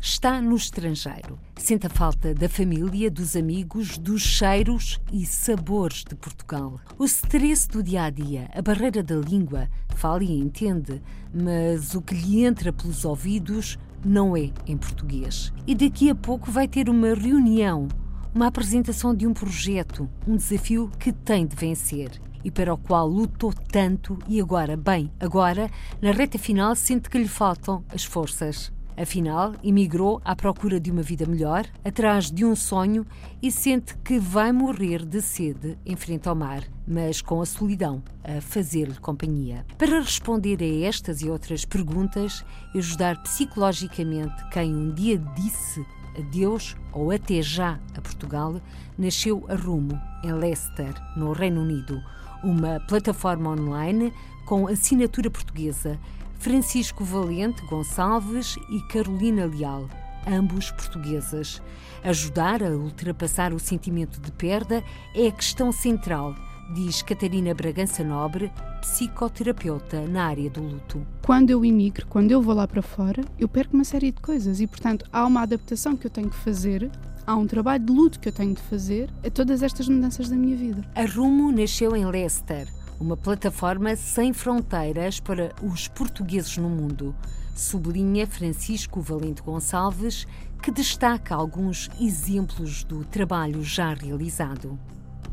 [0.00, 1.38] Está no estrangeiro.
[1.56, 6.78] Sente a falta da família, dos amigos, dos cheiros e sabores de Portugal.
[6.96, 11.02] O stress do dia a dia, a barreira da língua, fala e entende,
[11.34, 15.52] mas o que lhe entra pelos ouvidos não é em português.
[15.66, 17.88] E daqui a pouco vai ter uma reunião,
[18.32, 23.08] uma apresentação de um projeto, um desafio que tem de vencer e para o qual
[23.08, 25.68] lutou tanto e agora, bem, agora,
[26.00, 28.72] na reta final, sente que lhe faltam as forças.
[29.00, 33.06] Afinal, emigrou à procura de uma vida melhor, atrás de um sonho
[33.40, 38.02] e sente que vai morrer de sede em frente ao mar, mas com a solidão
[38.24, 39.64] a fazer-lhe companhia.
[39.78, 45.86] Para responder a estas e outras perguntas e ajudar psicologicamente quem um dia disse
[46.18, 48.60] adeus ou até já a Portugal,
[48.98, 52.02] nasceu a Rumo, em Leicester, no Reino Unido,
[52.42, 54.12] uma plataforma online
[54.44, 55.98] com assinatura portuguesa
[56.38, 59.88] Francisco Valente Gonçalves e Carolina Leal,
[60.26, 61.60] ambos portuguesas.
[62.04, 64.84] Ajudar a ultrapassar o sentimento de perda
[65.16, 66.36] é a questão central,
[66.74, 71.04] diz Catarina Bragança Nobre, psicoterapeuta na área do luto.
[71.22, 74.60] Quando eu imigro, quando eu vou lá para fora, eu perco uma série de coisas
[74.60, 76.88] e, portanto, há uma adaptação que eu tenho que fazer
[77.28, 80.36] há um trabalho de luto que eu tenho de fazer a todas estas mudanças da
[80.36, 80.82] minha vida.
[80.94, 82.66] A Rumo nasceu em Leicester,
[83.00, 87.14] uma plataforma sem fronteiras para os portugueses no mundo,
[87.54, 90.26] sublinha Francisco Valente Gonçalves,
[90.62, 94.78] que destaca alguns exemplos do trabalho já realizado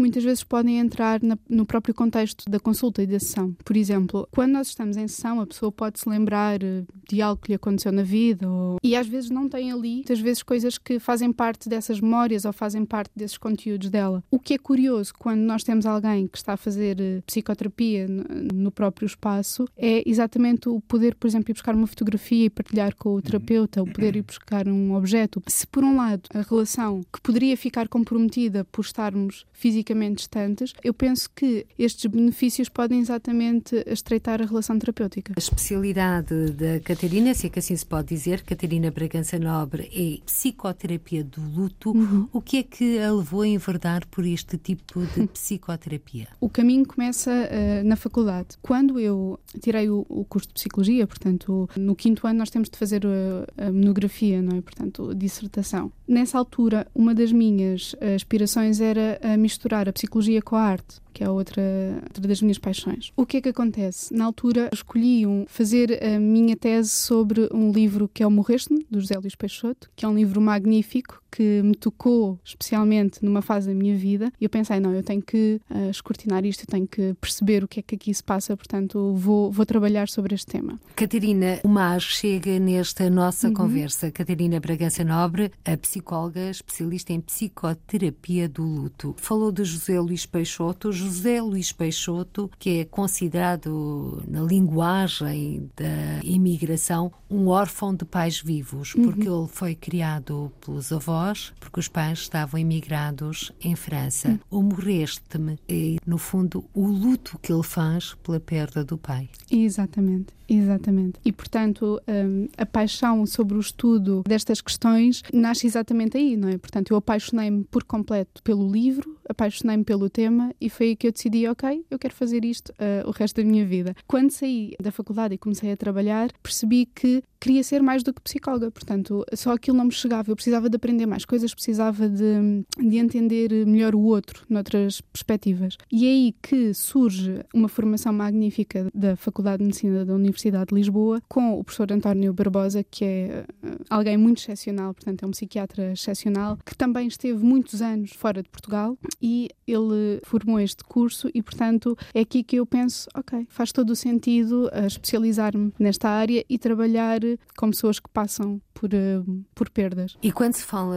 [0.00, 3.52] muitas vezes podem entrar na, no próprio contexto da consulta e da sessão.
[3.64, 7.42] Por exemplo, quando nós estamos em sessão, a pessoa pode se lembrar eh, de algo
[7.42, 8.78] que lhe aconteceu na vida ou...
[8.84, 12.52] e às vezes não tem ali, muitas vezes, coisas que fazem parte dessas memórias ou
[12.52, 14.22] fazem parte desses conteúdos dela.
[14.30, 18.70] O que é curioso quando nós temos alguém que está a fazer eh, psicoterapia no
[18.70, 23.14] próprio espaço é exatamente o poder, por exemplo, ir buscar uma fotografia e partilhar com
[23.14, 25.42] o terapeuta, o poder ir buscar um objeto.
[25.46, 30.94] Se, por um lado, a relação que poderia ficar comprometida por estarmos fisicamente distantes, eu
[30.94, 35.34] penso que estes benefícios podem exatamente estreitar a relação terapêutica.
[35.36, 40.24] A especialidade da Catarina, se é que assim se pode dizer, Catarina Bragança Nobre, é
[40.24, 41.90] psicoterapia do luto.
[41.90, 42.28] Uhum.
[42.32, 46.25] O que é que a levou a enverdar por este tipo de psicoterapia?
[46.40, 48.48] O caminho começa uh, na faculdade.
[48.62, 52.78] Quando eu tirei o, o, curso de psicologia, portanto, no quinto ano nós temos de
[52.78, 54.60] fazer a, a monografia, não é?
[54.60, 55.90] Portanto, dissertação.
[56.06, 61.24] Nessa altura, uma das minhas aspirações era a misturar a psicologia com a arte que
[61.24, 61.62] é outra,
[62.02, 63.10] outra das minhas paixões.
[63.16, 64.12] O que é que acontece?
[64.12, 68.86] Na altura escolhi um, fazer a minha tese sobre um livro que é o Morreste-me,
[68.90, 73.68] do José Luís Peixoto, que é um livro magnífico que me tocou especialmente numa fase
[73.68, 74.30] da minha vida.
[74.38, 77.68] E eu pensei, não, eu tenho que uh, escrutinar isto, eu tenho que perceber o
[77.68, 80.78] que é que aqui se passa, portanto vou, vou trabalhar sobre este tema.
[80.94, 83.54] Catarina, o Mar chega nesta nossa uhum.
[83.54, 84.10] conversa.
[84.10, 89.14] Catarina Bragança Nobre, a psicóloga especialista em psicoterapia do luto.
[89.16, 90.92] Falou de José Luís Peixoto.
[91.06, 98.92] José Luís Peixoto, que é considerado na linguagem da imigração um órfão de pais vivos,
[98.92, 99.44] porque uhum.
[99.44, 104.28] ele foi criado pelos avós, porque os pais estavam imigrados em França.
[104.28, 104.38] Uhum.
[104.58, 109.28] O morreste-me é, no fundo, o luto que ele faz pela perda do pai.
[109.50, 110.36] Exatamente.
[110.48, 111.18] Exatamente.
[111.24, 116.56] E, portanto, um, a paixão sobre o estudo destas questões nasce exatamente aí, não é?
[116.56, 121.46] Portanto, eu apaixonei-me por completo pelo livro, apaixonei-me pelo tema e foi que eu decidi,
[121.46, 123.94] ok, eu quero fazer isto uh, o resto da minha vida.
[124.06, 128.20] Quando saí da faculdade e comecei a trabalhar, percebi que queria ser mais do que
[128.20, 130.28] psicóloga, portanto, só aquilo não me chegava.
[130.32, 135.76] Eu precisava de aprender mais coisas, precisava de, de entender melhor o outro, noutras perspectivas.
[135.92, 140.74] E é aí que surge uma formação magnífica da Faculdade de Medicina da Universidade de
[140.74, 145.30] Lisboa, com o professor António Barbosa, que é eh, alguém muito excepcional, portanto, é um
[145.30, 151.30] psiquiatra excepcional, que também esteve muitos anos fora de Portugal e ele formou este curso
[151.32, 156.08] e, portanto, é aqui que eu penso, ok, faz todo o sentido eh, especializar-me nesta
[156.08, 157.20] área e trabalhar
[157.56, 160.16] com pessoas que passam por, uh, por perdas.
[160.22, 160.96] E quando se fala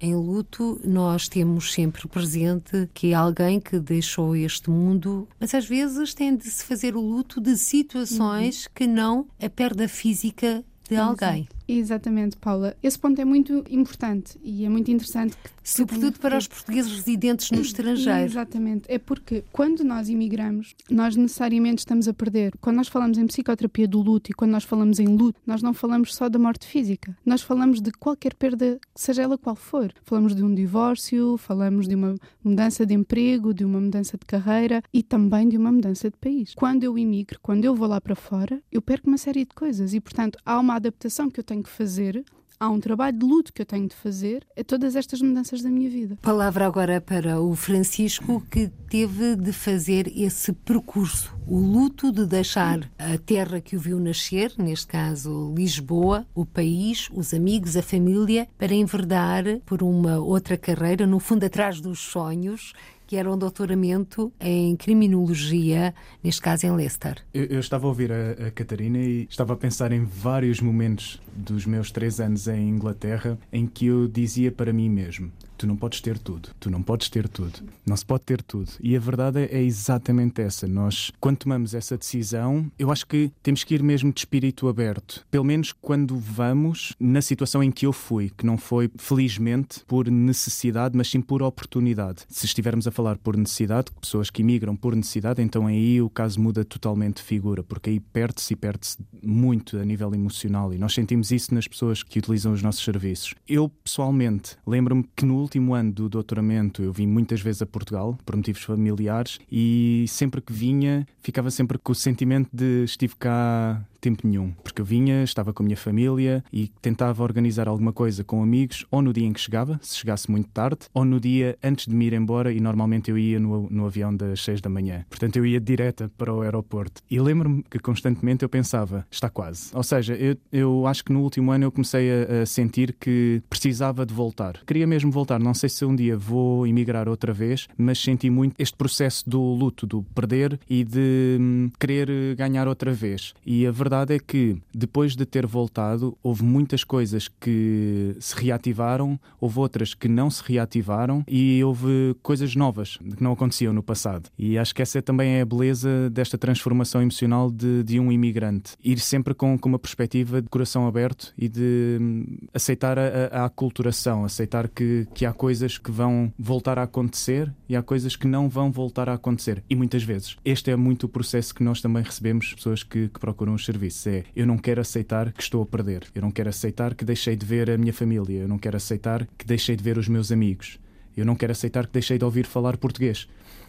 [0.00, 5.66] Em luto, nós temos sempre presente que é alguém que deixou este mundo, mas às
[5.66, 8.70] vezes tem de se fazer o luto de situações uhum.
[8.74, 11.48] que não a perda física de alguém.
[11.68, 12.74] Exatamente, Paula.
[12.82, 15.36] Esse ponto é muito importante e é muito interessante.
[15.36, 18.24] Que, Sobretudo para os portugueses residentes no estrangeiro.
[18.24, 18.84] Exatamente.
[18.88, 22.54] É porque quando nós imigramos, nós necessariamente estamos a perder.
[22.58, 25.74] Quando nós falamos em psicoterapia do luto e quando nós falamos em luto, nós não
[25.74, 27.14] falamos só da morte física.
[27.24, 29.92] Nós falamos de qualquer perda, seja ela qual for.
[30.04, 34.82] Falamos de um divórcio, falamos de uma mudança de emprego, de uma mudança de carreira
[34.92, 36.54] e também de uma mudança de país.
[36.54, 39.92] Quando eu imigro, quando eu vou lá para fora, eu perco uma série de coisas
[39.92, 42.24] e, portanto, há uma adaptação que eu tenho tenho que fazer,
[42.60, 45.70] há um trabalho de luto que eu tenho de fazer a todas estas mudanças da
[45.70, 46.16] minha vida.
[46.22, 52.90] Palavra agora para o Francisco, que teve de fazer esse percurso, o luto de deixar
[52.98, 58.48] a terra que o viu nascer, neste caso Lisboa, o país, os amigos, a família,
[58.56, 62.72] para enverdar por uma outra carreira, no fundo atrás dos sonhos
[63.08, 67.16] que era um doutoramento em criminologia, neste caso em Leicester.
[67.32, 71.18] Eu, eu estava a ouvir a, a, Catarina e estava a pensar em vários momentos
[71.34, 75.76] dos meus três anos em Inglaterra em que eu dizia para mim mesmo: tu não
[75.76, 78.70] podes ter tudo, tu não podes ter tudo, não se pode ter tudo.
[78.80, 80.66] E a verdade é exatamente essa.
[80.66, 85.26] Nós, quando tomamos essa decisão, eu acho que temos que ir mesmo de espírito aberto.
[85.30, 90.08] Pelo menos quando vamos na situação em que eu fui, que não foi felizmente por
[90.08, 92.22] necessidade, mas sim por oportunidade.
[92.28, 96.40] Se estivermos a falar por necessidade, pessoas que imigram por necessidade, então aí o caso
[96.40, 100.94] muda totalmente de figura, porque aí perde-se e perde-se muito a nível emocional e nós
[100.94, 103.34] sentimos isso nas pessoas que utilizam os nossos serviços.
[103.48, 108.18] Eu, pessoalmente, lembro-me que no último ano do doutoramento eu vim muitas vezes a Portugal
[108.24, 113.82] por motivos familiares e sempre que vinha ficava sempre com o sentimento de estive cá
[114.00, 118.24] tempo nenhum, porque eu vinha, estava com a minha família e tentava organizar alguma coisa
[118.24, 121.58] com amigos, ou no dia em que chegava, se chegasse muito tarde, ou no dia
[121.62, 124.70] antes de me ir embora, e normalmente eu ia no, no avião das 6 da
[124.70, 125.04] manhã.
[125.08, 127.02] Portanto, eu ia direta para o aeroporto.
[127.10, 129.70] E lembro-me que constantemente eu pensava, está quase.
[129.74, 133.42] Ou seja, eu, eu acho que no último ano eu comecei a, a sentir que
[133.50, 134.60] precisava de voltar.
[134.66, 135.38] Queria mesmo voltar.
[135.38, 139.40] Não sei se um dia vou emigrar outra vez, mas senti muito este processo do
[139.40, 143.34] luto, do perder e de hum, querer ganhar outra vez.
[143.44, 148.36] E a verdade verdade é que, depois de ter voltado, houve muitas coisas que se
[148.36, 153.82] reativaram, houve outras que não se reativaram e houve coisas novas que não aconteciam no
[153.82, 154.28] passado.
[154.38, 158.72] E acho que essa também é a beleza desta transformação emocional de, de um imigrante.
[158.84, 163.44] Ir sempre com, com uma perspectiva de coração aberto e de hum, aceitar a, a
[163.46, 168.26] aculturação, aceitar que, que há coisas que vão voltar a acontecer e há coisas que
[168.26, 169.64] não vão voltar a acontecer.
[169.70, 170.36] E muitas vezes.
[170.44, 173.77] Este é muito o processo que nós também recebemos, pessoas que, que procuram os serviços
[173.78, 174.08] serviço.
[174.08, 176.04] É eu não quero aceitar que estou a perder.
[176.14, 178.40] Eu não quero aceitar que deixei de ver a minha família.
[178.40, 180.78] Eu não quero aceitar que deixei de ver os meus amigos.
[181.16, 183.28] Eu não quero aceitar que deixei de ouvir falar português.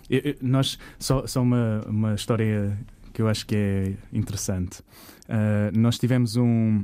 [0.09, 2.77] Eu, eu, nós, só, só uma, uma história
[3.13, 4.81] que eu acho que é interessante.
[5.25, 6.83] Uh, nós tivemos um,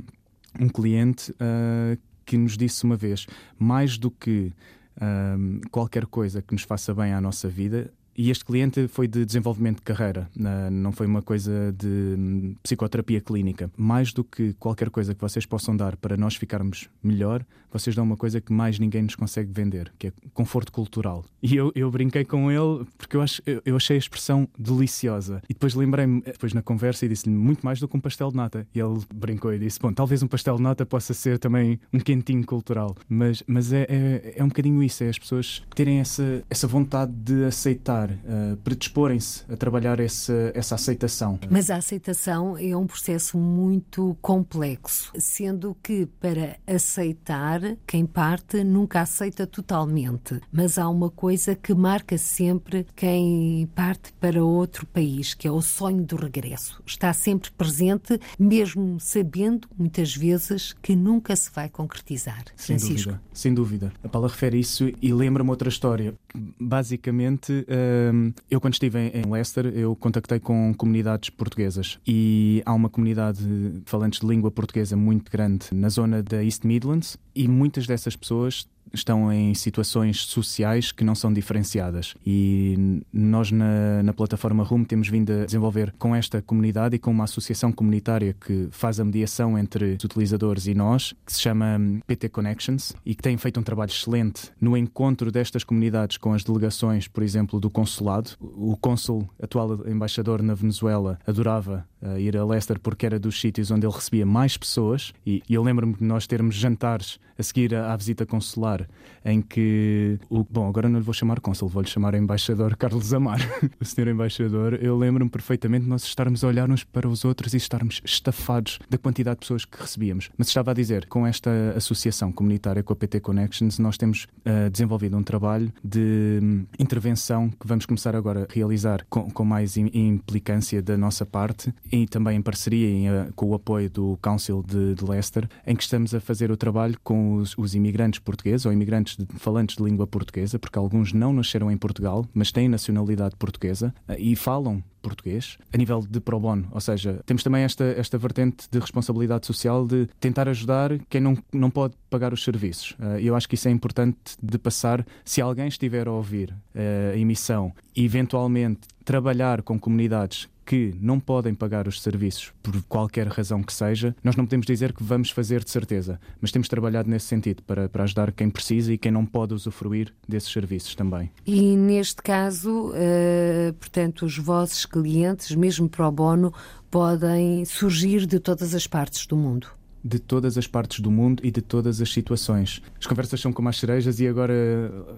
[0.58, 3.26] um cliente uh, que nos disse uma vez:
[3.58, 4.52] mais do que
[4.96, 9.24] uh, qualquer coisa que nos faça bem à nossa vida, e este cliente foi de
[9.24, 10.28] desenvolvimento de carreira,
[10.70, 13.70] não foi uma coisa de hum, psicoterapia clínica.
[13.76, 18.04] Mais do que qualquer coisa que vocês possam dar para nós ficarmos melhor, vocês dão
[18.04, 21.24] uma coisa que mais ninguém nos consegue vender, que é conforto cultural.
[21.42, 25.42] E eu, eu brinquei com ele porque eu, acho, eu achei a expressão deliciosa.
[25.48, 28.36] E depois lembrei-me, depois na conversa, e disse-lhe muito mais do que um pastel de
[28.36, 28.66] nata.
[28.74, 31.98] E ele brincou e disse: Bom, talvez um pastel de nata possa ser também um
[31.98, 32.96] quentinho cultural.
[33.08, 37.12] Mas, mas é, é, é um bocadinho isso, é as pessoas terem essa, essa vontade
[37.12, 41.38] de aceitar trabalhar, uh, predisporem-se a trabalhar essa, essa aceitação.
[41.50, 49.00] Mas a aceitação é um processo muito complexo, sendo que para aceitar, quem parte nunca
[49.00, 50.40] aceita totalmente.
[50.52, 55.60] Mas há uma coisa que marca sempre quem parte para outro país, que é o
[55.60, 56.82] sonho do regresso.
[56.86, 62.44] Está sempre presente, mesmo sabendo, muitas vezes, que nunca se vai concretizar.
[62.56, 63.10] Sem Francisco.
[63.10, 63.92] dúvida, sem dúvida.
[64.02, 66.14] A Paula refere isso e lembra-me outra história.
[66.60, 71.98] Basicamente, uh, eu quando estive em Leicester, eu contactei com comunidades portuguesas.
[72.06, 76.64] E há uma comunidade de falantes de língua portuguesa muito grande na zona da East
[76.64, 77.16] Midlands.
[77.34, 82.14] E muitas dessas pessoas estão em situações sociais que não são diferenciadas.
[82.24, 87.10] E nós, na, na plataforma RUM, temos vindo a desenvolver com esta comunidade e com
[87.10, 91.78] uma associação comunitária que faz a mediação entre os utilizadores e nós, que se chama
[92.06, 96.44] PT Connections e que tem feito um trabalho excelente no encontro destas comunidades com as
[96.44, 98.30] delegações, por exemplo, do consulado.
[98.40, 103.70] O cônsul, atual embaixador na Venezuela, adorava uh, ir a Leicester porque era dos sítios
[103.70, 105.12] onde ele recebia mais pessoas.
[105.24, 108.88] E, e eu lembro-me de nós termos jantares a seguir à, à visita consular
[109.24, 113.40] em que o, bom, agora não lhe vou chamar cônsul, vou-lhe chamar embaixador Carlos Amar,
[113.80, 117.52] o senhor embaixador, eu lembro-me perfeitamente de nós estarmos a olhar uns para os outros
[117.54, 120.30] e estarmos estafados da quantidade de pessoas que recebíamos.
[120.38, 124.70] Mas estava a dizer, com esta associação comunitária com a PT Connections, nós temos uh,
[124.70, 129.76] desenvolvido um trabalho de um, intervenção que vamos começar agora a realizar com, com mais
[129.76, 134.62] implicância da nossa parte e também em parceria em, uh, com o apoio do Council
[134.66, 138.66] de, de, Leicester, em que estamos a fazer o trabalho com os, os imigrantes portugueses
[138.66, 142.68] ou imigrantes de, falantes de língua portuguesa, porque alguns não nasceram em Portugal, mas têm
[142.68, 147.62] nacionalidade portuguesa uh, e falam português, a nível de pro bono, ou seja, temos também
[147.62, 152.42] esta, esta vertente de responsabilidade social de tentar ajudar quem não, não pode pagar os
[152.42, 152.90] serviços.
[152.92, 155.06] Uh, eu acho que isso é importante de passar.
[155.24, 161.20] Se alguém estiver a ouvir uh, a emissão e eventualmente trabalhar com comunidades que não
[161.20, 165.30] podem pagar os serviços por qualquer razão que seja, nós não podemos dizer que vamos
[165.30, 169.12] fazer de certeza, mas temos trabalhado nesse sentido para, para ajudar quem precisa e quem
[169.12, 171.30] não pode usufruir desses serviços também.
[171.46, 176.52] E neste caso, uh, portanto, os vossos clientes, mesmo pro bono,
[176.90, 179.75] podem surgir de todas as partes do mundo
[180.06, 182.80] de todas as partes do mundo e de todas as situações.
[182.98, 184.54] As conversas são como as cerejas e agora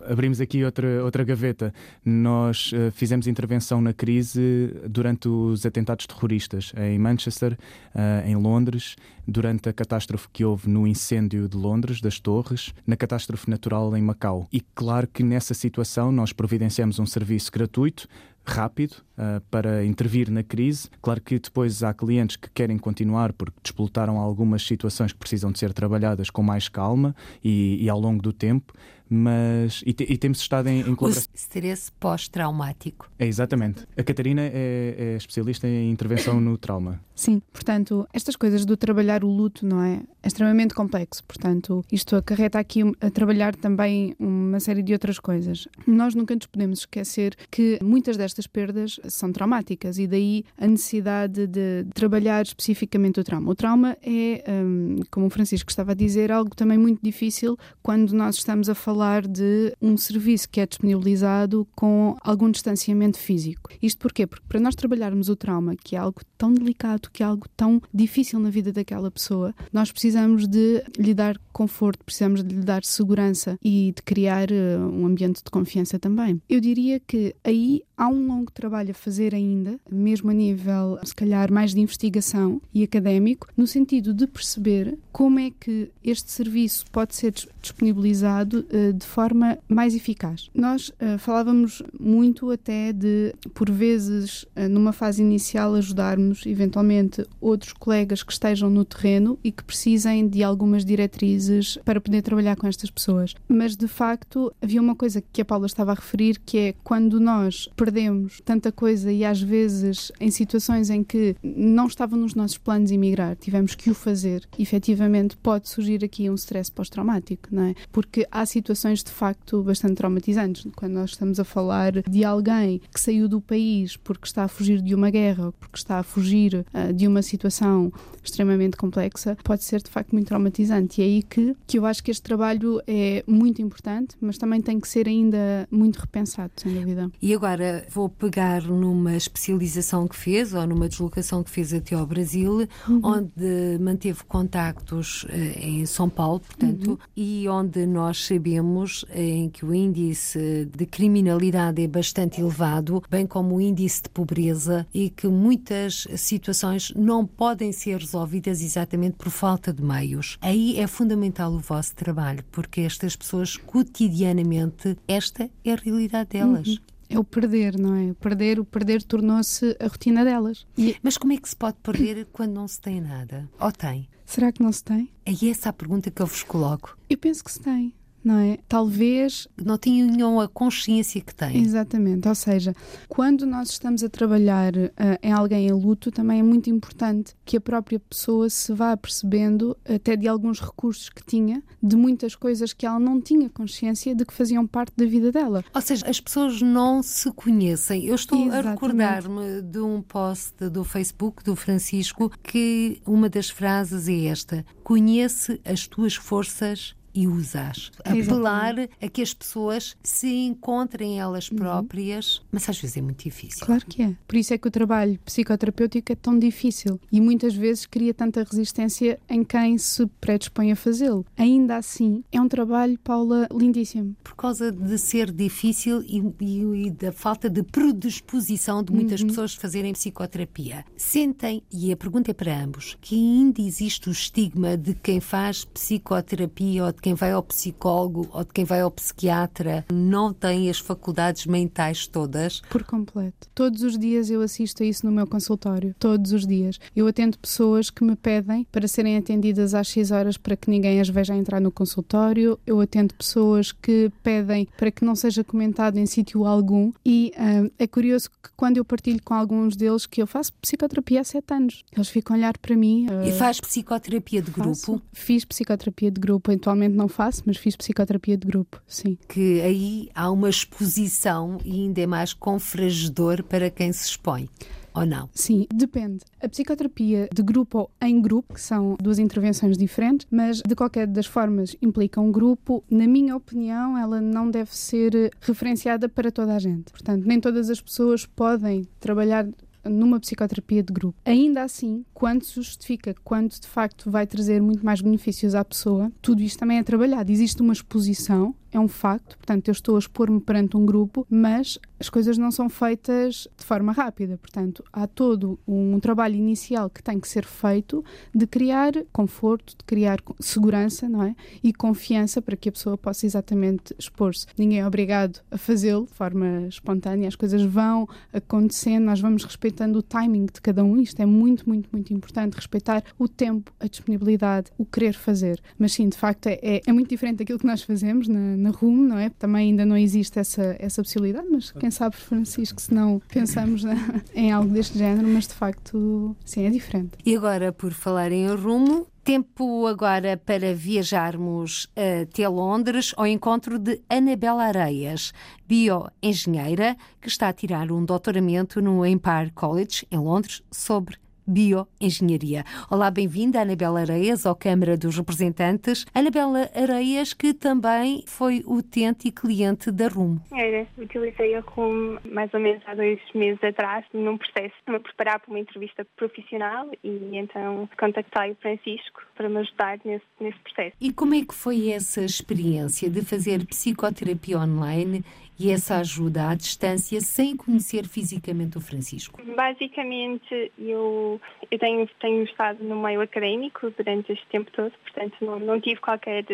[0.08, 1.74] abrimos aqui outra, outra gaveta.
[2.04, 7.52] Nós uh, fizemos intervenção na crise durante os atentados terroristas em Manchester,
[7.94, 8.96] uh, em Londres,
[9.26, 14.00] durante a catástrofe que houve no incêndio de Londres, das Torres, na catástrofe natural em
[14.00, 14.48] Macau.
[14.50, 18.08] E claro que nessa situação nós providenciamos um serviço gratuito
[18.48, 20.88] rápido uh, para intervir na crise.
[21.00, 25.58] Claro que depois há clientes que querem continuar porque despoltaram algumas situações que precisam de
[25.58, 28.72] ser trabalhadas com mais calma e, e ao longo do tempo
[29.08, 31.30] mas e, te, e, temos estado em, em colaboração.
[31.32, 33.10] O stress pós-traumático.
[33.18, 33.86] É, exatamente.
[33.96, 37.00] A Catarina é, é, especialista em intervenção no trauma.
[37.14, 40.02] Sim, portanto, estas coisas do trabalhar o luto, não é?
[40.22, 41.24] É extremamente complexo.
[41.24, 45.66] Portanto, isto acarreta aqui a trabalhar também uma série de outras coisas.
[45.86, 51.46] Nós nunca nos podemos esquecer que muitas destas perdas são traumáticas e daí a necessidade
[51.46, 53.50] de trabalhar especificamente o trauma.
[53.50, 58.12] O trauma é, hum, como o Francisco estava a dizer, algo também muito difícil quando
[58.12, 63.70] nós estamos a falar falar de um serviço que é disponibilizado com algum distanciamento físico.
[63.80, 64.26] Isto porquê?
[64.26, 67.80] Porque para nós trabalharmos o trauma, que é algo tão delicado, que é algo tão
[67.94, 72.84] difícil na vida daquela pessoa, nós precisamos de lhe dar conforto, precisamos de lhe dar
[72.84, 76.42] segurança e de criar uh, um ambiente de confiança também.
[76.48, 81.14] Eu diria que aí há um longo trabalho a fazer ainda, mesmo a nível, se
[81.14, 86.84] calhar, mais de investigação e académico, no sentido de perceber como é que este serviço
[86.92, 90.48] pode ser disponibilizado uh, de forma mais eficaz.
[90.54, 97.72] Nós uh, falávamos muito até de, por vezes, uh, numa fase inicial, ajudarmos eventualmente outros
[97.72, 102.68] colegas que estejam no terreno e que precisem de algumas diretrizes para poder trabalhar com
[102.68, 103.34] estas pessoas.
[103.48, 107.18] Mas, de facto, havia uma coisa que a Paula estava a referir, que é quando
[107.18, 112.58] nós perdemos tanta coisa e às vezes em situações em que não estava nos nossos
[112.58, 117.74] planos emigrar, tivemos que o fazer, efetivamente pode surgir aqui um stress pós-traumático, não é?
[117.90, 120.66] Porque há situações de facto bastante traumatizantes.
[120.76, 124.82] Quando nós estamos a falar de alguém que saiu do país porque está a fugir
[124.82, 127.90] de uma guerra, porque está a fugir uh, de uma situação
[128.22, 131.00] extremamente complexa, pode ser de facto muito traumatizante.
[131.00, 134.60] E é aí que, que eu acho que este trabalho é muito importante, mas também
[134.60, 137.10] tem que ser ainda muito repensado, sem dúvida.
[137.22, 142.06] E agora vou pegar numa especialização que fez ou numa deslocação que fez até ao
[142.06, 143.00] Brasil, uhum.
[143.02, 145.28] onde manteve contactos uh,
[145.60, 146.98] em São Paulo, portanto, uhum.
[147.16, 153.56] e onde nós sabemos em que o índice de criminalidade é bastante elevado, bem como
[153.56, 159.72] o índice de pobreza e que muitas situações não podem ser resolvidas exatamente por falta
[159.72, 160.38] de meios.
[160.40, 166.68] Aí é fundamental o vosso trabalho, porque estas pessoas cotidianamente, esta é a realidade delas.
[166.68, 168.10] Uhum é o perder, não é?
[168.10, 170.66] O perder, o perder tornou-se a rotina delas.
[170.76, 170.96] E...
[171.02, 173.48] Mas como é que se pode perder quando não se tem nada?
[173.58, 174.08] Ou tem?
[174.24, 175.10] Será que não se tem?
[175.24, 176.98] É essa a pergunta que eu vos coloco.
[177.08, 177.94] Eu penso que se tem
[178.28, 178.58] não é?
[178.68, 179.48] Talvez.
[179.56, 181.62] Não tinham a consciência que têm.
[181.62, 182.28] Exatamente.
[182.28, 182.74] Ou seja,
[183.08, 184.90] quando nós estamos a trabalhar uh,
[185.22, 189.74] em alguém em luto, também é muito importante que a própria pessoa se vá percebendo
[189.88, 194.26] até de alguns recursos que tinha, de muitas coisas que ela não tinha consciência de
[194.26, 195.64] que faziam parte da vida dela.
[195.74, 198.04] Ou seja, as pessoas não se conhecem.
[198.04, 198.66] Eu estou Exatamente.
[198.66, 204.66] a recordar-me de um post do Facebook do Francisco que uma das frases é esta:
[204.84, 207.90] Conhece as tuas forças e usas.
[208.04, 213.64] Apelar a que as pessoas se encontrem elas próprias, mas às vezes é muito difícil.
[213.66, 214.14] Claro que é.
[214.26, 218.42] Por isso é que o trabalho psicoterapêutico é tão difícil e muitas vezes cria tanta
[218.42, 221.24] resistência em quem se predispõe a fazê-lo.
[221.36, 224.14] Ainda assim, é um trabalho, Paula, lindíssimo.
[224.22, 229.54] Por causa de ser difícil e, e- e da falta de predisposição de muitas pessoas
[229.54, 230.84] fazerem psicoterapia.
[230.96, 235.64] Sentem, e a pergunta é para ambos, que ainda existe o estigma de quem faz
[235.64, 240.68] psicoterapia ou de quem vai ao psicólogo ou de quem vai ao psiquiatra não tem
[240.70, 242.60] as faculdades mentais todas.
[242.70, 243.48] Por completo.
[243.54, 245.94] Todos os dias eu assisto a isso no meu consultório.
[245.98, 246.78] Todos os dias.
[246.94, 251.00] Eu atendo pessoas que me pedem para serem atendidas às X horas para que ninguém
[251.00, 252.58] as veja entrar no consultório.
[252.66, 256.92] Eu atendo pessoas que pedem para que não seja comentado em sítio algum.
[257.04, 261.20] E ah, é curioso que quando eu partilho com alguns deles que eu faço psicoterapia
[261.20, 263.06] há sete anos, eles ficam a olhar para mim.
[263.10, 265.02] ah, E faz psicoterapia de grupo, faço.
[265.12, 266.50] Fiz psicoterapia de grupo.
[266.52, 269.18] Atualmente não faço, mas fiz psicoterapia de grupo, sim.
[269.28, 274.48] que aí há uma exposição e ainda é mais confrangedor para quem se expõe.
[274.94, 275.28] Ou não?
[275.32, 276.24] Sim, depende.
[276.42, 281.06] A psicoterapia de grupo ou em grupo, que são duas intervenções diferentes, mas de qualquer
[281.06, 286.54] das formas implica um grupo, na minha opinião, ela não deve ser referenciada para toda
[286.54, 286.90] a gente.
[286.90, 289.46] Portanto, nem todas as pessoas podem trabalhar
[289.88, 291.18] numa psicoterapia de grupo.
[291.24, 296.10] Ainda assim, quando se justifica, quando de facto vai trazer muito mais benefícios à pessoa,
[296.20, 297.30] tudo isto também é trabalhado.
[297.30, 301.78] Existe uma exposição, é um facto, portanto, eu estou a expor-me perante um grupo, mas
[302.00, 304.38] as coisas não são feitas de forma rápida.
[304.38, 308.04] Portanto, há todo um trabalho inicial que tem que ser feito
[308.34, 311.34] de criar conforto, de criar segurança, não é?
[311.62, 314.46] E confiança para que a pessoa possa exatamente expor-se.
[314.56, 319.98] Ninguém é obrigado a fazê-lo de forma espontânea, as coisas vão acontecendo, nós vamos respeitando
[319.98, 321.00] o timing de cada um.
[321.00, 325.60] Isto é muito, muito, muito importante, respeitar o tempo, a disponibilidade, o querer fazer.
[325.78, 328.96] Mas sim, de facto, é- é muito diferente daquilo que nós fazemos na, na RUM,
[329.08, 329.30] não é?
[329.30, 333.94] Também ainda não existe essa, essa possibilidade, mas quem sabe, Francisco, se não pensamos na-
[334.34, 337.12] em algo deste género, mas de facto, sim, é diferente.
[337.24, 341.86] E agora, por falar em rumo, tempo agora para viajarmos
[342.22, 345.32] até Londres ao encontro de Anabela Areias,
[345.66, 351.16] bioengenheira, que está a tirar um doutoramento no Empire College, em Londres, sobre
[351.48, 352.62] bioengenharia.
[352.90, 356.04] Olá, bem-vinda, Anabela Areias, ao Câmara dos Representantes.
[356.14, 360.36] Anabela Areias, que também foi utente e cliente da RUM.
[360.52, 365.00] Era, utilizei a RUM mais ou menos há dois meses atrás, num processo de me
[365.00, 370.58] preparar para uma entrevista profissional e então contactei o Francisco para me ajudar nesse, nesse
[370.58, 370.96] processo.
[371.00, 375.24] E como é que foi essa experiência de fazer psicoterapia online
[375.58, 379.40] e essa ajuda à distância sem conhecer fisicamente o Francisco?
[379.56, 381.40] Basicamente, eu,
[381.70, 386.00] eu tenho, tenho estado no meio académico durante este tempo todo, portanto não, não tive
[386.00, 386.44] qualquer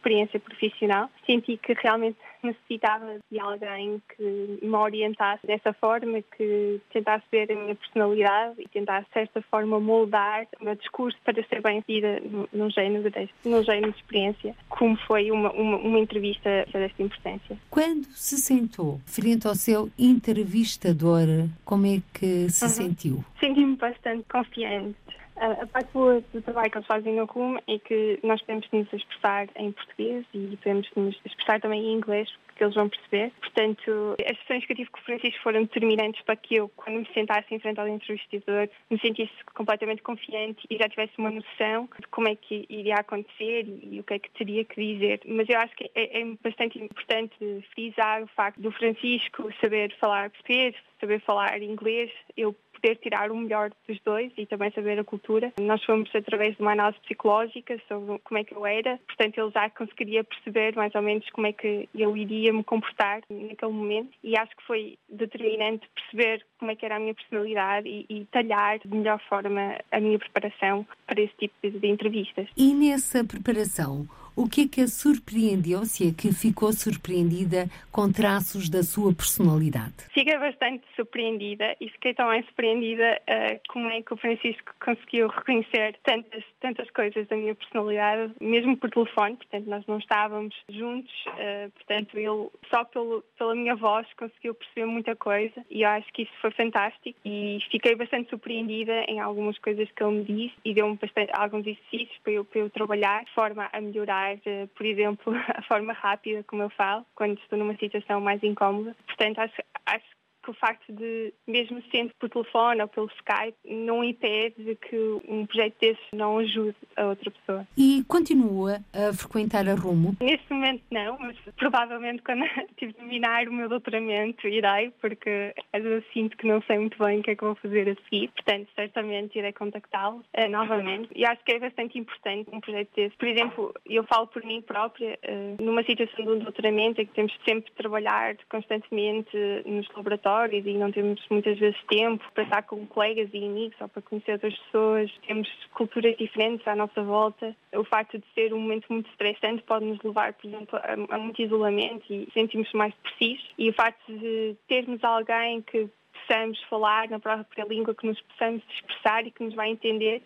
[0.00, 1.10] experiência profissional.
[1.26, 7.54] Senti que realmente necessitava de alguém que me orientasse dessa forma, que tentasse ver a
[7.54, 12.20] minha personalidade e tentasse, de certa forma, moldar o meu discurso para ser bem vista
[12.52, 17.58] num- género, deste, num género de experiência, como foi uma, uma, uma entrevista desta importância.
[17.68, 21.26] Quando se sentou frente ao seu entrevistador,
[21.64, 23.22] como é que se sentiu?
[23.38, 24.96] Senti-me bastante confiante.
[25.40, 28.92] A parte boa do trabalho que eles fazem no RUM é que nós podemos nos
[28.92, 33.32] expressar em português e podemos nos expressar também em inglês, porque eles vão perceber.
[33.40, 36.98] Portanto, as sessões que eu tive com o Francisco foram determinantes para que eu, quando
[36.98, 41.88] me sentasse em frente ao entrevistador, me sentisse completamente confiante e já tivesse uma noção
[41.98, 45.22] de como é que iria acontecer e, e o que é que teria que dizer.
[45.24, 50.28] Mas eu acho que é, é bastante importante frisar o facto do Francisco saber falar
[50.28, 52.10] português, saber falar inglês.
[52.36, 55.52] Eu poder tirar o melhor dos dois e também saber a cultura.
[55.60, 59.50] Nós fomos através de uma análise psicológica sobre como é que eu era, portanto ele
[59.50, 64.10] já conseguiria perceber mais ou menos como é que eu iria me comportar naquele momento
[64.24, 68.24] e acho que foi determinante perceber como é que era a minha personalidade e, e
[68.26, 72.48] talhar de melhor forma a minha preparação para esse tipo de, de entrevistas.
[72.56, 74.06] E nessa preparação,
[74.40, 79.12] o que é que a surpreendeu, se é que ficou surpreendida com traços da sua
[79.12, 79.92] personalidade?
[80.14, 85.94] Fiquei bastante surpreendida e fiquei também surpreendida uh, como é que o Francisco conseguiu reconhecer
[86.02, 91.70] tantas, tantas coisas da minha personalidade, mesmo por telefone, portanto nós não estávamos juntos, uh,
[91.72, 96.22] portanto ele só pelo, pela minha voz conseguiu perceber muita coisa e eu acho que
[96.22, 100.72] isso foi fantástico e fiquei bastante surpreendida em algumas coisas que ele me disse e
[100.72, 100.98] deu-me
[101.34, 105.62] alguns exercícios para eu, para eu trabalhar de forma a melhorar, uh, por exemplo, a
[105.62, 108.94] forma rápida como eu falo, quando estou numa situação mais incómoda.
[109.06, 110.19] Portanto, acho, acho
[110.50, 114.96] que o facto de, mesmo sendo por telefone ou pelo Skype, não impede que
[115.28, 117.66] um projeto desses não ajude a outra pessoa.
[117.76, 120.16] E continua a frequentar a Rumo?
[120.20, 122.42] Neste momento não, mas provavelmente quando
[122.76, 127.20] tive de terminar o meu doutoramento irei, porque eu sinto que não sei muito bem
[127.20, 128.28] o que é que vou fazer a seguir.
[128.28, 131.08] Portanto, certamente irei contactá-lo uh, novamente.
[131.14, 133.16] E acho que é bastante importante um projeto desse.
[133.16, 137.14] Por exemplo, eu falo por mim própria, uh, numa situação de um doutoramento em que
[137.14, 139.30] temos sempre de trabalhar constantemente
[139.66, 143.88] nos laboratórios e não temos muitas vezes tempo para estar com colegas e amigos ou
[143.88, 147.54] para conhecer outras pessoas, temos culturas diferentes à nossa volta.
[147.74, 151.18] O facto de ser um momento muito estressante pode nos levar, por exemplo, a, a
[151.18, 153.44] muito isolamento e sentimos mais depressivos.
[153.58, 158.62] E o facto de termos alguém que possamos falar na própria língua, que nos possamos
[158.74, 160.22] expressar e que nos vai entender,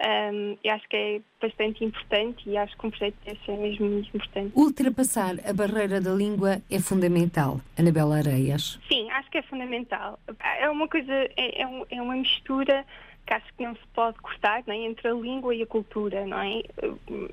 [0.00, 3.86] um, eu acho que é bastante importante e acho que um projeto desse é mesmo
[3.86, 4.52] muito importante.
[4.54, 7.60] Ultrapassar a barreira da língua é fundamental.
[7.78, 8.78] Anabela Areias.
[8.88, 8.93] Sim,
[9.34, 10.16] que é fundamental.
[10.60, 12.86] É uma coisa, é, é, é uma mistura
[13.26, 16.38] que acho que não se pode cortar nem entre a língua e a cultura, não
[16.40, 16.62] é?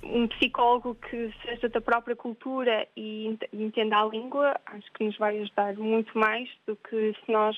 [0.04, 5.38] Um psicólogo que seja da própria cultura e entenda a língua, acho que nos vai
[5.42, 7.56] ajudar muito mais do que se nós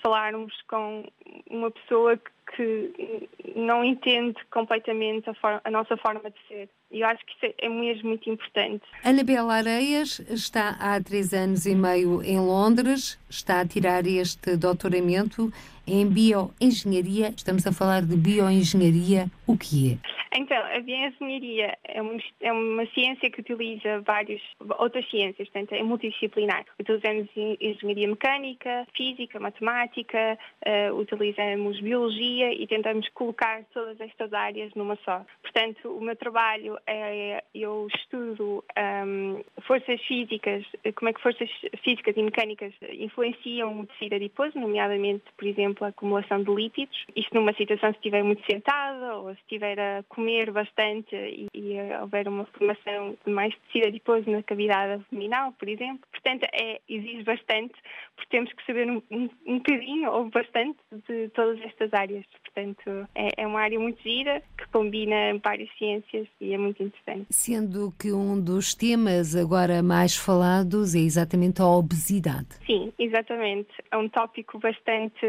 [0.00, 1.04] falarmos com
[1.50, 2.16] uma pessoa
[2.54, 6.68] que não entende completamente a, forma, a nossa forma de ser.
[6.92, 8.84] E eu acho que isso é mesmo muito importante.
[9.02, 15.50] Anabela Areias está há três anos e meio em Londres, está a tirar este doutoramento
[15.86, 17.32] em bioengenharia.
[17.34, 19.26] Estamos a falar de bioengenharia.
[19.46, 20.12] O que é?
[20.34, 24.40] Então, a bioengenharia é uma, é uma ciência que utiliza várias
[24.78, 26.64] outras ciências, portanto, é multidisciplinar.
[26.80, 34.96] Utilizamos engenharia mecânica, física, matemática, uh, utilizamos biologia e tentamos colocar todas estas áreas numa
[35.04, 35.22] só.
[35.42, 38.64] Portanto, o meu trabalho é, eu estudo
[39.06, 40.64] um, forças físicas,
[40.96, 41.48] como é que forças
[41.82, 47.06] físicas e mecânicas influenciam o tecido adiposo, nomeadamente, por exemplo, a acumulação de lípidos.
[47.14, 51.76] Isto numa situação se estiver muito sentada ou se estiver a comer bastante e, e
[52.00, 56.06] houver uma formação de mais tecido adiposo na cavidade abdominal, por exemplo.
[56.10, 57.74] Portanto, é, exige bastante,
[58.16, 62.24] porque temos que saber um, um, um bocadinho ou bastante de todas estas áreas.
[62.42, 67.26] Portanto, é, é uma área muito gira que combina várias ciências e é muito interessante.
[67.30, 72.48] Sendo que um dos temas agora mais falados é exatamente a obesidade.
[72.66, 73.70] Sim, exatamente.
[73.90, 75.26] É um tópico bastante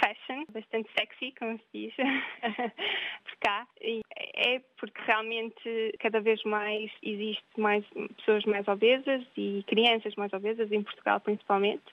[0.00, 1.94] fashion, bastante sexy, como se diz
[3.24, 3.66] por cá.
[3.80, 4.00] E
[4.36, 7.84] é porque realmente cada vez mais existe mais
[8.16, 11.84] pessoas mais obesas e crianças mais obesas, em Portugal principalmente,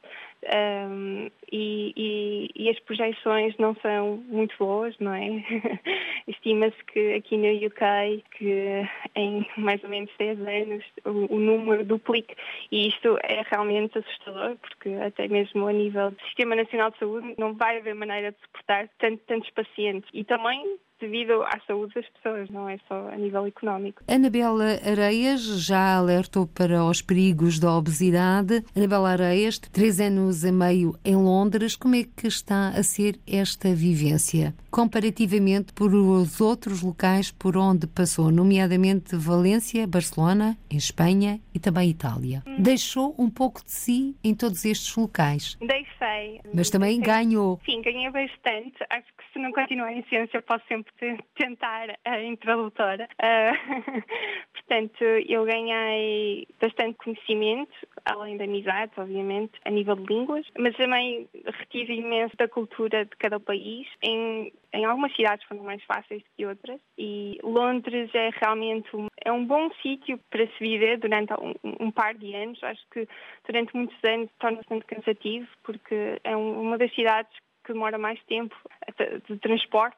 [0.44, 5.28] um, e, e, e, as projeções não são muito boas, não é?
[6.28, 11.86] Estima-se que aqui no UK, que em mais ou menos 10 anos o, o, número
[11.86, 12.36] duplique,
[12.72, 17.36] e isto é realmente assustador, porque até mesmo a nível do Sistema Nacional de Saúde
[17.38, 20.10] não vai haver maneira de suportar tantos pacientes.
[20.14, 24.02] E também devido à saúde das pessoas, não é só a nível económico.
[24.08, 28.64] Anabela Areias já alertou para os perigos da obesidade.
[28.76, 33.74] Anabela Areias, três anos e meio em Londres, como é que está a ser esta
[33.76, 34.54] vivência?
[34.72, 41.90] Comparativamente por os outros locais por onde passou, nomeadamente Valência, Barcelona, em Espanha e também
[41.90, 42.44] Itália.
[42.48, 42.56] Hum.
[42.60, 45.58] Deixou um pouco de si em todos estes locais.
[45.60, 46.40] Deixei.
[46.54, 47.14] Mas também Deixei.
[47.14, 47.60] ganhou.
[47.66, 48.78] Sim, ganhei bastante.
[48.90, 50.93] Acho que se não continuar em ciência posso sempre
[51.36, 53.08] tentar a introdutora.
[53.20, 54.04] Uh,
[54.54, 57.74] portanto, eu ganhei bastante conhecimento,
[58.06, 63.16] além da amizade, obviamente, a nível de línguas, mas também retive imenso da cultura de
[63.18, 63.88] cada país.
[64.02, 69.08] Em, em algumas cidades foram mais fáceis do que outras e Londres é realmente um,
[69.24, 72.64] é um bom sítio para se viver durante um, um, par de anos.
[72.64, 73.08] Acho que
[73.46, 77.32] durante muitos anos torna-se muito cansativo porque é um, uma das cidades
[77.64, 78.56] que demora mais tempo
[79.30, 79.98] de transporte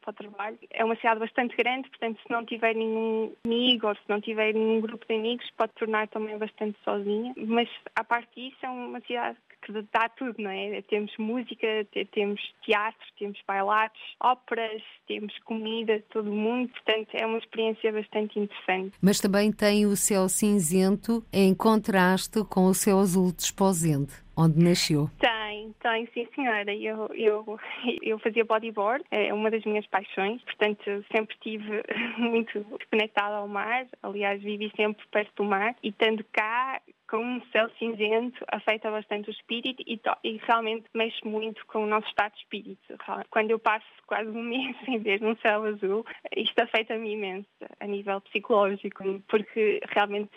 [0.00, 0.58] para o trabalho.
[0.70, 4.54] É uma cidade bastante grande, portanto, se não tiver nenhum amigo ou se não tiver
[4.54, 7.32] nenhum grupo de amigos, pode tornar também bastante sozinha.
[7.36, 10.82] Mas, à parte disso, é uma cidade que dá tudo, não é?
[10.82, 11.66] Temos música,
[12.10, 18.92] temos teatro, temos bailados, óperas, temos comida todo mundo, portanto é uma experiência bastante interessante.
[19.00, 25.10] Mas também tem o céu cinzento em contraste com o céu azul desposente onde nasceu?
[25.18, 26.74] Tem, tem, sim senhora.
[26.74, 27.58] Eu, eu,
[28.02, 31.82] eu fazia bodyboard, é uma das minhas paixões, portanto sempre estive
[32.18, 36.80] muito conectada ao mar, aliás vivi sempre perto do mar e estando cá
[37.12, 41.86] com um céu cinzento afeta bastante o espírito e, e, realmente mexe muito com o
[41.86, 42.96] nosso estado de espírito.
[43.28, 47.48] Quando eu passo quase um mês sem ver um céu azul, isto afeta-me imenso
[47.80, 50.30] a nível psicológico, porque realmente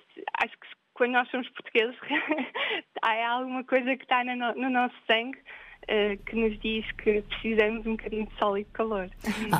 [0.43, 1.95] acho que quando nós somos portugueses,
[3.03, 5.37] há alguma coisa que está no, no nosso sangue
[5.85, 9.09] uh, que nos diz que precisamos um bocadinho de sol e de calor.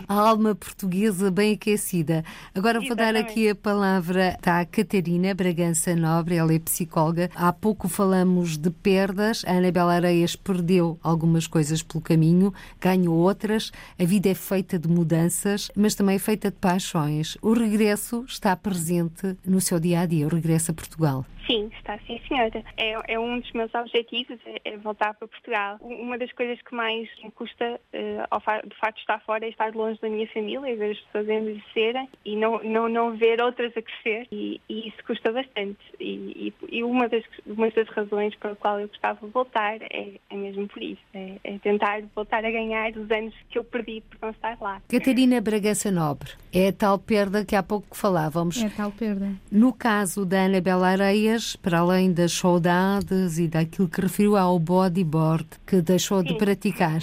[0.07, 2.23] A alma portuguesa bem aquecida.
[2.53, 3.13] Agora vou Exatamente.
[3.13, 7.29] dar aqui a palavra à Catarina Bragança Nobre, ela é psicóloga.
[7.35, 9.43] Há pouco falamos de perdas.
[9.45, 13.71] A Anabela Areias perdeu algumas coisas pelo caminho, ganhou outras.
[13.99, 17.37] A vida é feita de mudanças, mas também é feita de paixões.
[17.41, 21.25] O regresso está presente no seu dia a dia, o regresso a Portugal.
[21.47, 22.63] Sim, está sim, senhora.
[22.77, 25.77] É, é um dos meus objetivos, é, é, voltar para Portugal.
[25.81, 29.49] Uma das coisas que mais me custa uh, ao fa de facto estar fora é
[29.49, 33.75] estar longe da minha família, ver as pessoas envelhecerem e não, não, não ver outras
[33.77, 34.27] a crescer.
[34.31, 35.77] E, e isso custa bastante.
[35.99, 40.13] E, e, e, uma, das, uma das razões pela qual eu gostava de voltar é,
[40.29, 41.01] é mesmo por isso.
[41.13, 44.81] É, é, tentar voltar a ganhar os anos que eu perdi por não estar lá.
[44.87, 48.61] Catarina Bragança Nobre, é a tal perda que há pouco falávamos.
[48.61, 49.31] É a tal perda.
[49.51, 55.45] No caso da Anabela Areia, para além das saudades e daquilo que referiu ao bodyboard
[55.65, 56.27] que deixou Sim.
[56.27, 57.01] de praticar.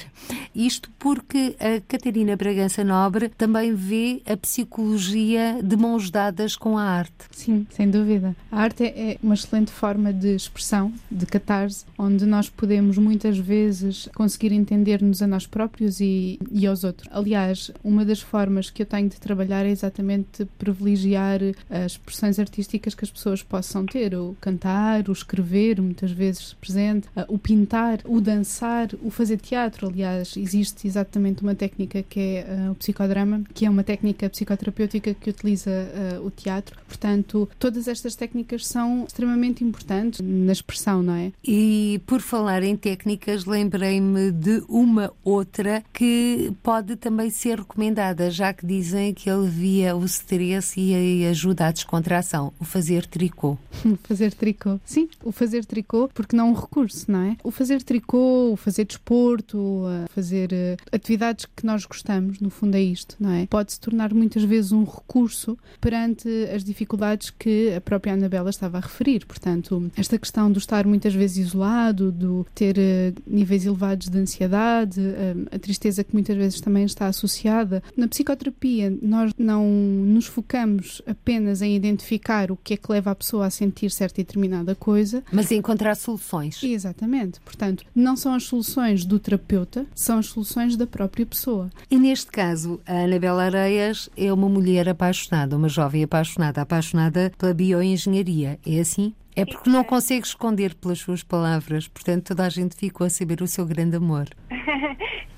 [0.54, 6.82] Isto porque a Catarina Bragança Nobre também vê a psicologia de mãos dadas com a
[6.82, 7.26] arte.
[7.30, 8.34] Sim, sem dúvida.
[8.50, 14.08] A arte é uma excelente forma de expressão, de catarse, onde nós podemos muitas vezes
[14.14, 17.08] conseguir entender-nos a nós próprios e, e aos outros.
[17.12, 22.94] Aliás, uma das formas que eu tenho de trabalhar é exatamente privilegiar as expressões artísticas
[22.94, 28.20] que as pessoas possam ter o cantar, o escrever, muitas vezes presente, o pintar, o
[28.20, 29.88] dançar, o fazer teatro.
[29.88, 35.14] Aliás, existe exatamente uma técnica que é uh, o psicodrama, que é uma técnica psicoterapêutica
[35.14, 36.78] que utiliza uh, o teatro.
[36.86, 41.32] Portanto, todas estas técnicas são extremamente importantes na expressão, não é?
[41.44, 48.52] E por falar em técnicas, lembrei-me de uma outra que pode também ser recomendada, já
[48.52, 53.56] que dizem que alivia o stress e ajuda à descontração, o fazer tricô.
[54.12, 54.78] fazer tricô.
[54.84, 57.36] Sim, o fazer tricô, porque não um recurso, não é?
[57.42, 59.84] O fazer tricô, o fazer desporto,
[60.14, 63.46] fazer uh, atividades que nós gostamos, no fundo é isto, não é?
[63.46, 68.76] Pode se tornar muitas vezes um recurso perante as dificuldades que a própria Anabela estava
[68.76, 69.24] a referir.
[69.24, 75.00] Portanto, esta questão do estar muitas vezes isolado, do ter uh, níveis elevados de ansiedade,
[75.00, 77.82] uh, a tristeza que muitas vezes também está associada.
[77.96, 83.14] Na psicoterapia, nós não nos focamos apenas em identificar o que é que leva a
[83.14, 85.22] pessoa a sentir certa e determinada coisa.
[85.30, 86.62] Mas encontrar soluções.
[86.62, 87.40] Exatamente.
[87.40, 91.70] Portanto, não são as soluções do terapeuta, são as soluções da própria pessoa.
[91.90, 97.54] E neste caso, a Anabela Areias é uma mulher apaixonada, uma jovem apaixonada, apaixonada pela
[97.54, 98.58] bioengenharia.
[98.66, 99.14] É assim?
[99.34, 103.40] É porque não consegue esconder pelas suas palavras, portanto toda a gente ficou a saber
[103.40, 104.26] o seu grande amor.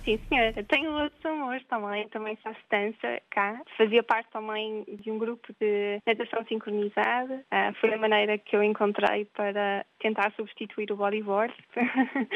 [0.04, 0.52] Sim, senhora.
[0.64, 3.58] Tenho outros amores também, também faço dança cá.
[3.76, 7.42] Fazia parte também de um grupo de natação sincronizada.
[7.50, 11.54] Uh, foi a maneira que eu encontrei para tentar substituir o bodyboard.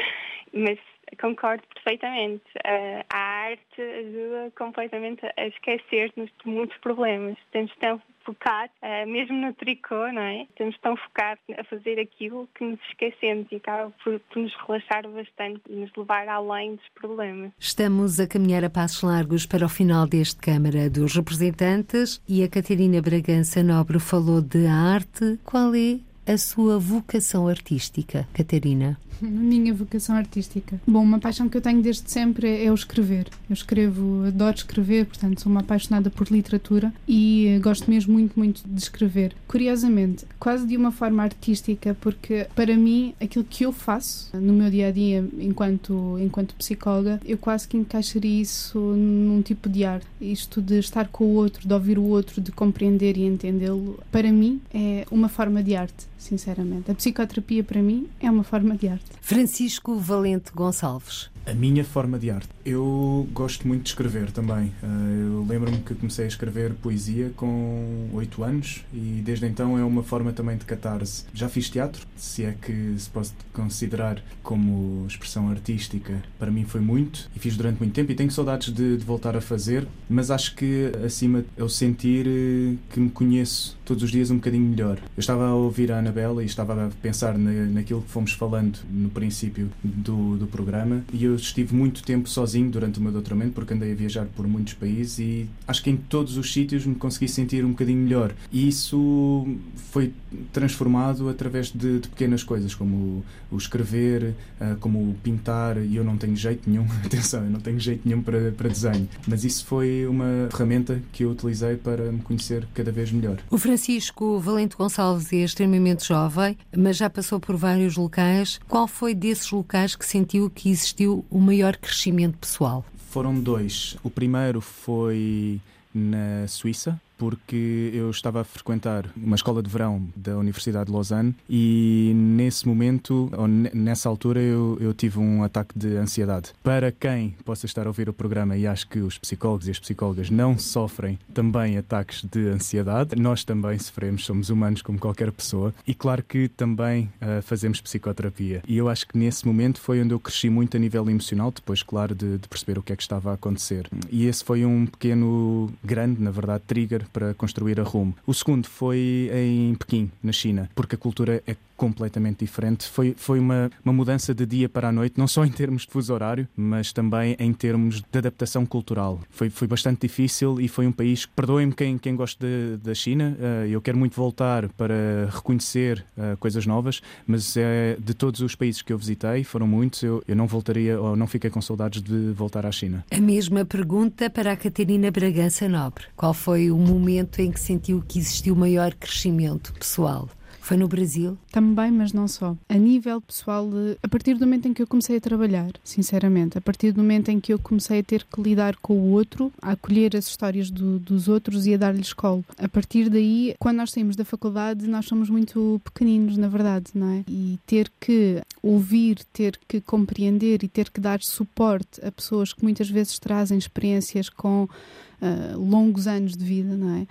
[0.51, 0.79] Mas
[1.21, 2.43] concordo perfeitamente.
[2.57, 7.37] Uh, a arte ajuda completamente a esquecer-nos de muitos problemas.
[7.51, 10.43] Temos tão focar, uh, mesmo no tricô, não é?
[10.43, 15.07] Estamos tão focados a fazer aquilo que nos esquecemos e acaba por, por nos relaxar
[15.09, 17.51] bastante e nos levar além dos problemas.
[17.59, 22.47] Estamos a caminhar a passos largos para o final deste Câmara dos Representantes e a
[22.47, 25.39] Catarina Bragança Nobre falou de arte.
[25.43, 25.99] Qual é
[26.31, 28.97] a sua vocação artística, Catarina?
[29.29, 30.79] A minha vocação artística.
[30.87, 33.27] Bom, uma paixão que eu tenho desde sempre é o escrever.
[33.49, 38.61] Eu escrevo, adoro escrever, portanto, sou uma apaixonada por literatura e gosto mesmo muito, muito
[38.65, 39.35] de escrever.
[39.47, 44.69] Curiosamente, quase de uma forma artística, porque para mim, aquilo que eu faço no meu
[44.69, 50.07] dia a dia enquanto, enquanto psicóloga, eu quase que encaixaria isso num tipo de arte.
[50.21, 54.31] Isto de estar com o outro, de ouvir o outro, de compreender e entendê-lo, para
[54.31, 56.91] mim é uma forma de arte sinceramente.
[56.91, 59.05] A psicoterapia, para mim, é uma forma de arte.
[59.21, 61.31] Francisco Valente Gonçalves.
[61.45, 62.49] A minha forma de arte.
[62.65, 64.71] Eu gosto muito de escrever também.
[64.83, 69.83] Eh, eu lembro-me que comecei a escrever poesia com 8 anos e desde então é
[69.83, 71.25] uma forma também de catarse.
[71.33, 76.21] Já fiz teatro, se é que se pode considerar como expressão artística.
[76.37, 79.35] Para mim foi muito e fiz durante muito tempo e tenho saudades de, de voltar
[79.35, 84.11] a fazer, mas acho que acima é o sentir eh, que me conheço todos os
[84.11, 84.97] dias um bocadinho melhor.
[85.17, 88.77] Eu estava a ouvir a Anabela e estava a pensar na, naquilo que fomos falando
[88.91, 93.53] no princípio do, do programa e eu estive muito tempo sozinho durante o meu doutoramento,
[93.53, 96.95] porque andei a viajar por muitos países e acho que em todos os sítios me
[96.95, 98.33] consegui sentir um bocadinho melhor.
[98.51, 100.13] E isso foi
[100.51, 106.03] transformado através de, de pequenas coisas, como o escrever, uh, como o pintar, e eu
[106.03, 109.65] não tenho jeito nenhum, atenção, eu não tenho jeito nenhum para, para desenho, mas isso
[109.65, 113.37] foi uma ferramenta que eu utilizei para me conhecer cada vez melhor.
[113.49, 118.59] O Francisco Valente Gonçalves é extremamente jovem, mas já passou por vários locais.
[118.67, 122.85] Qual foi desses locais que sentiu que existiu o maior crescimento pessoal?
[123.09, 123.97] Foram dois.
[124.03, 125.59] O primeiro foi
[125.93, 131.35] na Suíça, porque eu estava a frequentar uma escola de verão da Universidade de Lausanne
[131.47, 136.53] e nesse momento, ou nessa altura, eu, eu tive um ataque de ansiedade.
[136.63, 139.79] Para quem possa estar a ouvir o programa e acho que os psicólogos e as
[139.79, 145.73] psicólogas não sofrem também ataques de ansiedade, nós também sofremos, somos humanos como qualquer pessoa
[145.85, 148.63] e claro que também uh, fazemos psicoterapia.
[148.65, 151.83] E eu acho que nesse momento foi onde eu cresci muito a nível emocional, depois,
[151.83, 153.89] claro, de, de perceber o que é que estava a acontecer.
[154.09, 158.15] E esse foi um pequeno, grande, na verdade, trigger para construir a Rumo.
[158.25, 162.85] O segundo foi em Pequim, na China, porque a cultura é completamente diferente.
[162.85, 165.87] Foi, foi uma, uma mudança de dia para a noite, não só em termos de
[165.87, 169.21] fuso horário, mas também em termos de adaptação cultural.
[169.29, 172.45] Foi, foi bastante difícil e foi um país, perdoem-me quem, quem gosta
[172.83, 178.13] da China, uh, eu quero muito voltar para reconhecer uh, coisas novas, mas é de
[178.13, 181.49] todos os países que eu visitei, foram muitos, eu, eu não voltaria ou não fiquei
[181.49, 183.05] com saudades de voltar à China.
[183.09, 186.03] A mesma pergunta para a Catarina Bragança Nobre.
[186.17, 190.27] Qual foi o momento em que sentiu que existiu maior crescimento pessoal?
[190.69, 191.35] Foi no Brasil?
[191.51, 192.55] Também, mas não só.
[192.69, 193.67] A nível pessoal,
[194.03, 197.29] a partir do momento em que eu comecei a trabalhar, sinceramente, a partir do momento
[197.29, 200.69] em que eu comecei a ter que lidar com o outro, a acolher as histórias
[200.69, 202.45] do, dos outros e a dar-lhes colo.
[202.55, 207.09] A partir daí, quando nós saímos da faculdade, nós somos muito pequeninos, na verdade, não
[207.13, 207.23] é?
[207.27, 212.61] E ter que ouvir, ter que compreender e ter que dar suporte a pessoas que
[212.61, 217.07] muitas vezes trazem experiências com uh, longos anos de vida, não é?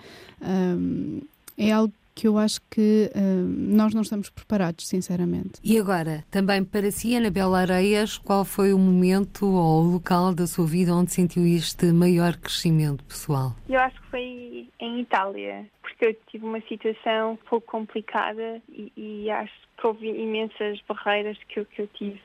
[0.49, 1.19] Um,
[1.57, 5.53] é algo que eu acho que uh, nós não estamos preparados, sinceramente.
[5.63, 10.45] E agora, também para si, Anabela Areias, qual foi o momento ou o local da
[10.45, 13.55] sua vida onde sentiu este maior crescimento pessoal?
[13.69, 18.91] Eu acho que foi em Itália, porque eu tive uma situação um pouco complicada e,
[18.97, 22.19] e acho que houve imensas barreiras que eu, que eu tive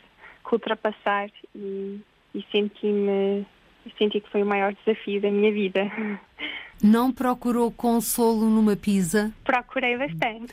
[0.44, 2.00] que ultrapassar e,
[2.34, 3.46] e senti-me
[3.96, 5.82] senti que foi o maior desafio da minha vida.
[6.82, 9.32] Não procurou consolo numa pizza?
[9.44, 10.52] Procurei bastante.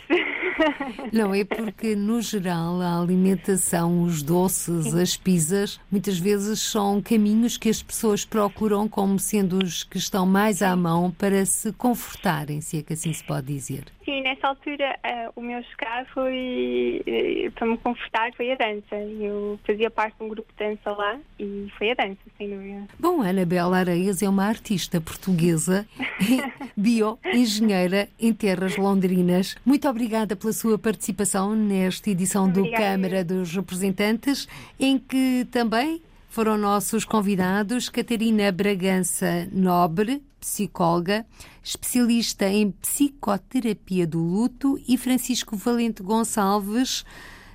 [1.11, 7.57] Não, é porque, no geral, a alimentação, os doces, as pizzas, muitas vezes são caminhos
[7.57, 12.61] que as pessoas procuram como sendo os que estão mais à mão para se confortarem,
[12.61, 13.85] se é que assim se pode dizer.
[14.03, 18.95] Sim, nessa altura uh, o meu escape foi, uh, para me confortar, foi a dança.
[18.95, 22.87] Eu fazia parte de um grupo de dança lá e foi a dança, sem dúvida.
[22.99, 25.85] Bom, Anabela Areias é uma artista portuguesa,
[26.75, 29.55] bioengenheira em terras londrinas.
[29.63, 32.71] Muito obrigada pela sua participação nesta edição Obrigada.
[32.71, 34.47] do Câmara dos Representantes,
[34.79, 41.25] em que também foram nossos convidados Catarina Bragança Nobre, psicóloga,
[41.63, 47.03] especialista em psicoterapia do luto, e Francisco Valente Gonçalves,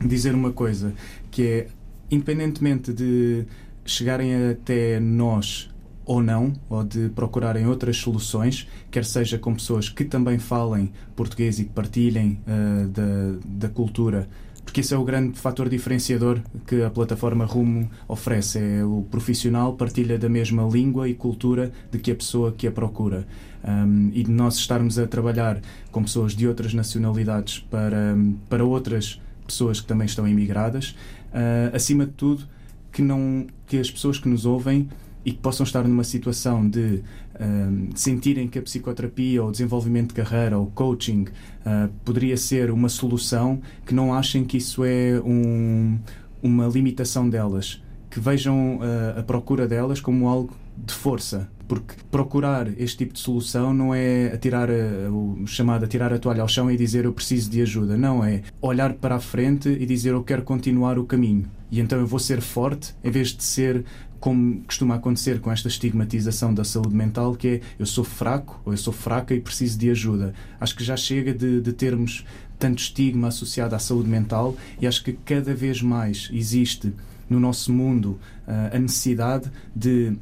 [0.00, 0.94] dizer uma coisa,
[1.30, 1.66] que é
[2.10, 3.44] independentemente de
[3.84, 5.70] chegarem até nós
[6.04, 11.60] ou não, ou de procurarem outras soluções, quer seja com pessoas que também falem português
[11.60, 14.28] e que partilhem uh, da, da cultura
[14.64, 18.58] porque esse é o grande fator diferenciador que a plataforma Rumo oferece.
[18.58, 22.72] É o profissional partilha da mesma língua e cultura de que a pessoa que a
[22.72, 23.26] procura.
[23.62, 28.16] Um, e de nós estarmos a trabalhar com pessoas de outras nacionalidades para,
[28.48, 30.96] para outras pessoas que também estão imigradas,
[31.32, 32.44] uh, acima de tudo,
[32.92, 34.88] que, não, que as pessoas que nos ouvem
[35.24, 37.02] e que possam estar numa situação de
[37.40, 42.88] um, sentirem que a psicoterapia ou desenvolvimento de carreira ou coaching uh, poderia ser uma
[42.88, 45.98] solução, que não achem que isso é um,
[46.42, 52.68] uma limitação delas, que vejam uh, a procura delas como algo de força, porque procurar
[52.80, 56.70] este tipo de solução não é atirar a, o chamado atirar a toalha ao chão
[56.70, 60.24] e dizer eu preciso de ajuda, não é olhar para a frente e dizer eu
[60.24, 61.44] quero continuar o caminho.
[61.70, 63.84] E então eu vou ser forte em vez de ser
[64.20, 68.72] como costuma acontecer com esta estigmatização da saúde mental, que é eu sou fraco ou
[68.72, 70.34] eu sou fraca e preciso de ajuda.
[70.60, 72.24] Acho que já chega de, de termos
[72.58, 76.92] tanto estigma associado à saúde mental e acho que cada vez mais existe
[77.28, 80.12] no nosso mundo uh, a necessidade de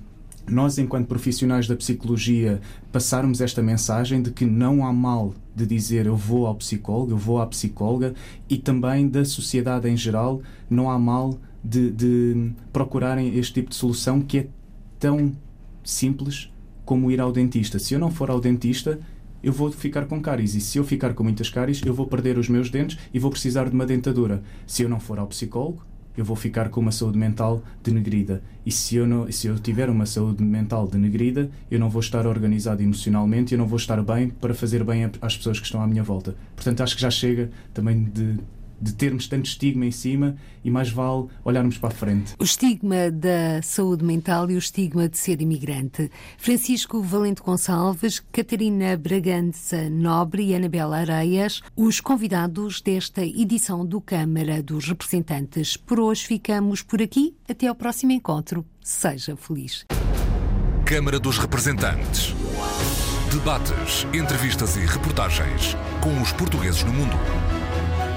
[0.51, 6.07] nós, enquanto profissionais da psicologia, passarmos esta mensagem de que não há mal de dizer
[6.07, 8.14] eu vou ao psicólogo, eu vou à psicóloga
[8.49, 10.40] e também da sociedade em geral,
[10.70, 14.46] não há mal de, de procurarem este tipo de solução que é
[14.98, 15.32] tão
[15.82, 16.50] simples
[16.84, 17.78] como ir ao dentista.
[17.78, 18.98] Se eu não for ao dentista,
[19.42, 20.54] eu vou ficar com cáries.
[20.54, 23.30] E se eu ficar com muitas cáries, eu vou perder os meus dentes e vou
[23.30, 24.42] precisar de uma dentadura.
[24.66, 25.86] Se eu não for ao psicólogo,
[26.16, 28.42] eu vou ficar com uma saúde mental denegrida.
[28.66, 32.26] E se eu, não, se eu tiver uma saúde mental denegrida, eu não vou estar
[32.26, 35.86] organizado emocionalmente, eu não vou estar bem para fazer bem às pessoas que estão à
[35.86, 36.34] minha volta.
[36.56, 38.36] Portanto, acho que já chega também de
[38.81, 42.35] de termos tanto estigma em cima e mais vale olharmos para a frente.
[42.39, 46.11] O estigma da saúde mental e o estigma de ser imigrante.
[46.37, 54.62] Francisco Valente Gonçalves, Catarina Bragança Nobre e Anabela Areias, os convidados desta edição do Câmara
[54.62, 55.76] dos Representantes.
[55.76, 57.35] Por hoje ficamos por aqui.
[57.49, 58.64] Até ao próximo encontro.
[58.83, 59.87] Seja feliz.
[60.85, 62.35] Câmara dos Representantes.
[63.31, 67.16] Debates, entrevistas e reportagens com os portugueses no mundo.